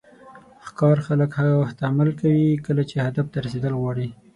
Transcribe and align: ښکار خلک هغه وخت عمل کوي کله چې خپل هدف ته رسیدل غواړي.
ښکار 0.67 0.97
خلک 1.07 1.31
هغه 1.39 1.55
وخت 1.61 1.77
عمل 1.89 2.09
کوي 2.21 2.49
کله 2.65 2.81
چې 2.89 2.95
خپل 2.95 3.05
هدف 3.07 3.25
ته 3.33 3.37
رسیدل 3.45 3.73
غواړي. 3.81 4.07